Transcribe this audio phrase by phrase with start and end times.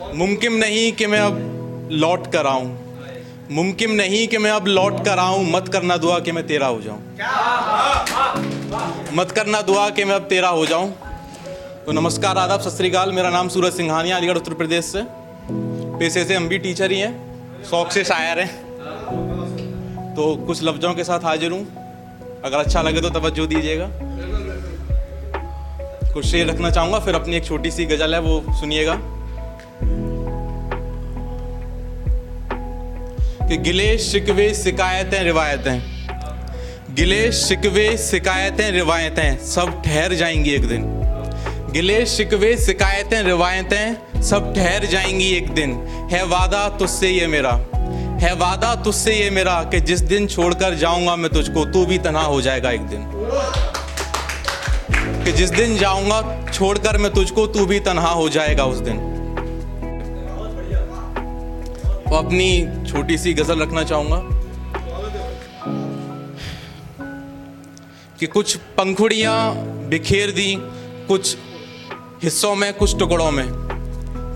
[0.00, 2.96] मुमकिन नहीं कि मैं अब लौट कर आऊँ।
[3.50, 6.80] मुमकिन नहीं कि मैं अब लौट कर आऊँ। मत करना दुआ कि मैं तेरा हो
[6.80, 6.98] जाऊँ।
[9.14, 10.90] मत करना दुआ कि मैं अब तेरा हो जाऊँ।
[11.86, 15.02] तो नमस्कार, आदाब, सत श्रीकाल मेरा नाम सूरज सिंघानिया, अलीगढ़, उत्तर प्रदेश से।
[15.98, 18.52] पेशे से हम भी टीचर ही हैं। शौक से शायर हैं।
[20.14, 21.66] तो कुछ लफ्ज़ों के साथ हाजिर हूँ।
[22.44, 23.90] अगर अच्छा लगे तो तवज्जो दीजिएगा।
[26.12, 29.13] कुछ शेर रखना चाहूँगा, फिर अपनी एक छोटी सी गज़ल है, वो सुनिएगा।
[33.48, 35.82] कि गिले शिकवे शिकायतें, रिवायतें।
[36.94, 40.82] गिले शिकवे शिकायतें, रिवायतें, सब ठहर जाएँगी एक दिन।
[41.70, 47.66] गिले शिकवे शिकायतें, रिवायतें, सब ठहर जाएँगी एक दिन। है वादा तुझसे ये मेरा।
[48.20, 52.24] है वादा तुझसे ये मेरा कि जिस दिन छोड़कर जाऊँगा मैं तुझको, तू भी तनहा
[52.24, 53.00] हो जाएगा एक दिन।
[55.24, 59.13] कि जिस दिन जाऊँगा, छोड़कर मैं तुझको, तू भी तनहा हो जाएगा उस दिन।
[62.16, 64.44] अपनी छोटी सी गज़ल रखना चाहूँगा।
[68.20, 69.54] कि कुछ पंखुड़ियाँ
[69.88, 70.56] बिखेर दी,
[71.08, 71.36] कुछ
[72.22, 73.46] हिस्सों में, कुछ टुकड़ों में।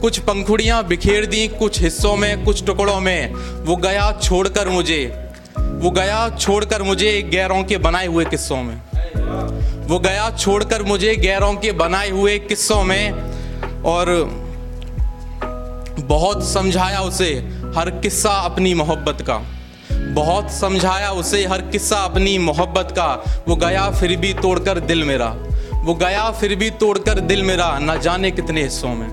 [0.00, 5.90] कुछ पंखुड़ियाँ बिखेर दी, कुछ हिस्सों में, कुछ टुकड़ों में। वो गया छोड़कर मुझे, वो
[5.90, 8.76] गया छोड़कर मुझे गैरों के बनाए हुए किस्सों में।
[9.88, 13.12] वो गया छोड़कर मुझे गैरों के बनाए हुए किस्सों में
[13.82, 14.06] और
[16.00, 19.42] बहुत समझाया उसे। हर किस्सा अपनी मोहब्बत का।
[19.92, 25.36] बहुत समझाया उसे हर किस्सा अपनी मोहब्बत का। वो गया फिर भी तोड़कर दिल मेरा।
[25.74, 29.08] वो गया फिर भी तोड़कर दिल मेरा। ना जाने कितने हिस्सों में।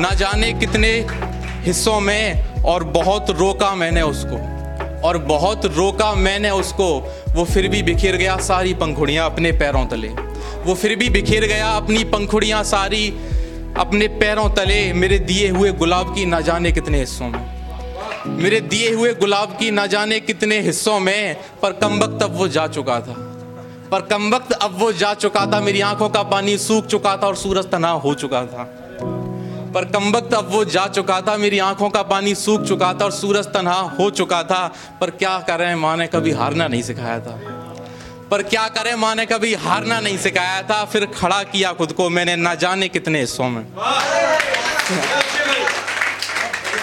[0.00, 1.06] ना जाने कितने
[1.60, 4.36] हिस्सों में और बहुत रोका मैंने उसको।
[5.08, 10.08] और बहुत रोका मैंने उसको। वो फिर भी बिखेर गया सारी पंखुड़ियाँ अपने पैरों तले।
[10.64, 13.14] वो फिर भी बिखेर गया अपनी पंखुड़ियाँ सारी।
[13.78, 17.62] अपने पैरों तले मेरे दिए हुए गुलाब की ना जाने कितने हिस्सों में।
[18.26, 22.48] मेरे दिए हुए गुलाब की ना जाने कितने हिस्सों में, पर कम वक्त अब वो
[22.48, 23.14] जा चुका था।
[23.90, 27.26] पर कम वक्त अब वो जा चुका था, मेरी आँखों का पानी सूख चुका था
[27.26, 28.64] और सूरज तना हो चुका था।
[29.74, 33.04] पर कम वक्त अब वो जा चुका था, मेरी आँखों का पानी सूख चुका था
[33.04, 37.20] और सूरज तनहा हो चुका था। पर क्या करें, माँ ने कभी हारना नहीं सिखाया
[37.20, 37.61] था।
[38.32, 38.94] पर क्या करें?
[38.94, 42.88] माँ ने कभी हारना नहीं सिखाया था, फिर खड़ा किया खुद को, मैंने ना जाने
[42.88, 43.64] कितने हिस्सों में।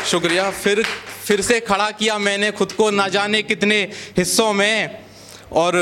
[0.06, 0.84] शुक्रिया, फिर
[1.26, 3.82] फिर से खड़ा किया मैंने खुद को, ना जाने कितने
[4.18, 5.00] हिस्सों में,
[5.54, 5.74] और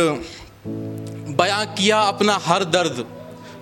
[1.38, 3.06] बयां किया अपना हर दर्द,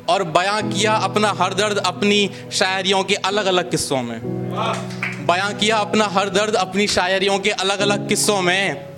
[0.10, 4.20] और बयां किया अपना हर दर्द अपनी शायरियों के अलग अलग किस्सों में।
[5.28, 8.95] बयां किया अपना हर दर्द अपनी शायरियों के अलग अलग किस्सों में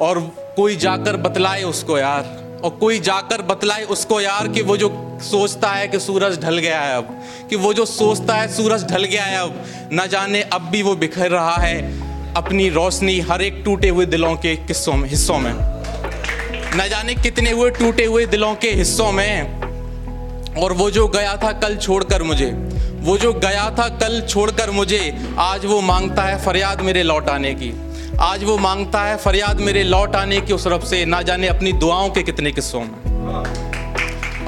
[0.00, 0.18] और
[0.56, 5.68] कोई जाकर बतलाए उसको यार। और कोई जाकर बतलाए उसको यार कि वो जो सोचता
[5.68, 9.24] है कि सूरज ढल गया है अब, कि वो जो सोचता है सूरज ढल गया
[9.24, 13.88] है अब, न जाने अब भी वो बिखर रहा है अपनी रोशनी हर एक टूटे
[13.88, 15.52] हुए दिलों के किस्सों में, हिस्सों में।
[16.76, 19.60] न जाने कितने हुए टूटे हुए दिलों के हिस्सों में।
[20.54, 22.50] और वो जो गया था कल छोड़कर मुझे,
[23.00, 27.54] वो जो गया था कल छोड़कर मुझे, आज वो माँगता है फरियाद मेरे लौट आने
[27.54, 27.89] की।
[28.22, 31.72] आज वो माँगता है फरियाद मेरे लौट आने की उस रब से ना जाने अपनी
[31.84, 32.98] दुआओं के कितने किस्सों में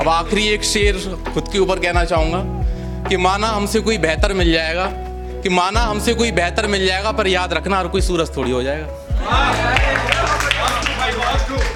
[0.00, 0.96] अब आखिरी एक शेर
[1.34, 4.86] खुद के ऊपर कहना चाहूँगा कि माना हमसे कोई बेहतर मिल जाएगा
[5.42, 8.62] कि माना हमसे कोई बेहतर मिल जाएगा पर याद रखना हर कोई सूरज थोड़ी हो
[8.62, 8.86] जाएगा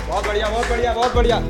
[0.08, 1.40] बहुत बढ़िया बहुत बढ़िया बहुत बढ़िया